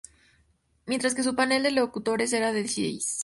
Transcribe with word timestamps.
Mientras 0.87 1.13
que 1.13 1.21
su 1.21 1.35
panel 1.35 1.61
de 1.61 1.69
locutores 1.69 2.33
era 2.33 2.51
de 2.51 2.67
seis. 2.67 3.19